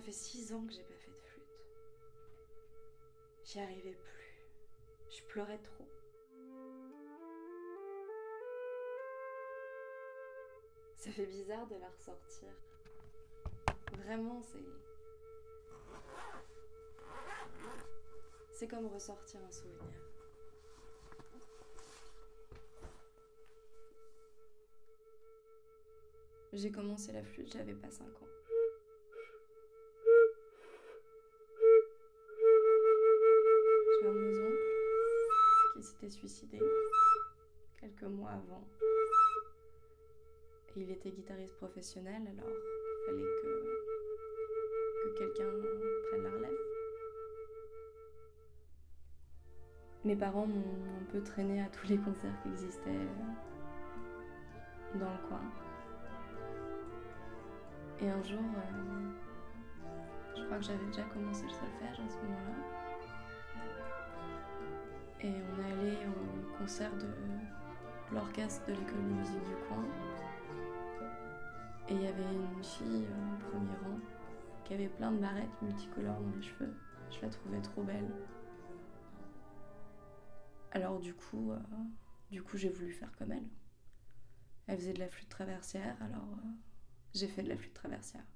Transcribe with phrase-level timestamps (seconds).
[0.00, 1.66] fait six ans que j'ai pas fait de flûte.
[3.44, 4.46] J'y arrivais plus.
[5.10, 5.86] Je pleurais trop.
[10.96, 12.48] Ça fait bizarre de la ressortir.
[14.04, 14.58] Vraiment, c'est.
[18.52, 20.10] C'est comme ressortir un souvenir.
[26.52, 28.49] J'ai commencé la flûte, j'avais pas 5 ans.
[36.10, 36.58] Suicidé
[37.80, 38.66] quelques mois avant.
[40.76, 43.52] Et il était guitariste professionnel, alors il fallait que,
[45.04, 45.50] que quelqu'un
[46.08, 46.58] prenne la relève.
[50.04, 53.06] Mes parents m'ont un peu traîné à tous les concerts qui existaient
[54.94, 55.42] dans le coin.
[58.00, 59.10] Et un jour, euh,
[60.34, 62.80] je crois que j'avais déjà commencé le solfège à ce moment-là.
[65.22, 65.69] Et on au
[66.60, 67.08] concert de
[68.14, 69.82] l'orchestre de l'école de musique du coin.
[71.88, 73.98] Et il y avait une fille au premier rang
[74.64, 76.74] qui avait plein de barrettes multicolores dans les cheveux.
[77.10, 78.10] Je la trouvais trop belle.
[80.72, 81.58] Alors du coup, euh,
[82.30, 83.48] du coup j'ai voulu faire comme elle.
[84.66, 86.48] Elle faisait de la flûte traversière, alors euh,
[87.14, 88.26] j'ai fait de la flûte traversière.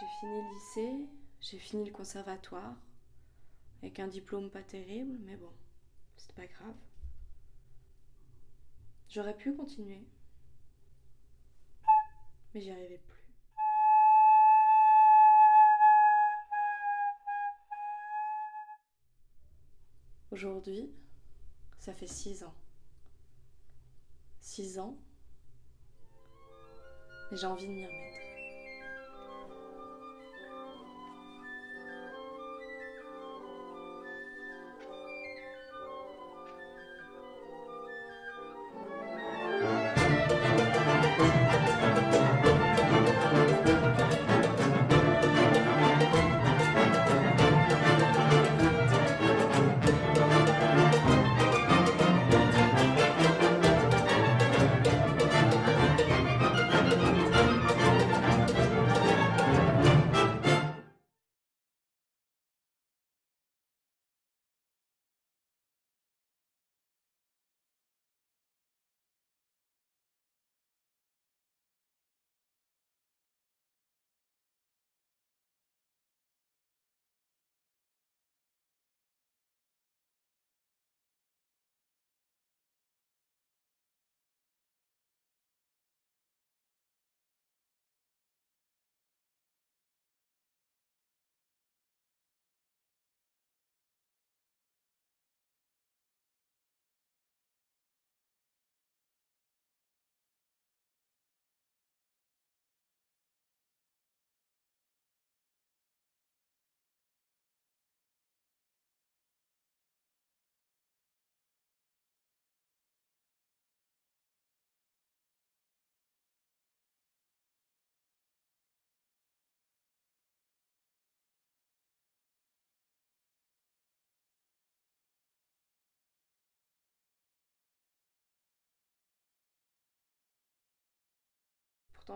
[0.00, 1.08] J'ai fini le lycée,
[1.42, 2.74] j'ai fini le conservatoire,
[3.82, 5.52] avec un diplôme pas terrible, mais bon,
[6.16, 6.74] c'est pas grave.
[9.10, 10.02] J'aurais pu continuer,
[12.54, 13.20] mais j'y arrivais plus.
[20.30, 20.94] Aujourd'hui,
[21.78, 22.54] ça fait six ans.
[24.40, 24.96] Six ans,
[27.32, 28.19] et j'ai envie de m'y remettre.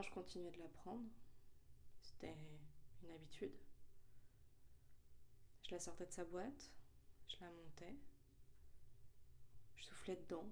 [0.02, 1.08] Je continuais de l'apprendre.
[2.02, 2.34] C'était
[3.02, 3.52] une habitude.
[5.62, 6.70] Je la sortais de sa boîte,
[7.28, 7.96] je la montais,
[9.76, 10.46] je soufflais dedans,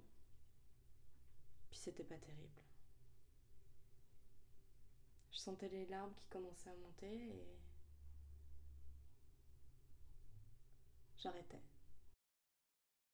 [1.70, 2.62] puis c'était pas terrible.
[5.32, 7.58] Je sentais les larmes qui commençaient à monter et
[11.18, 11.60] j'arrêtais.